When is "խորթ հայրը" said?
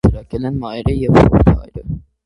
1.21-1.87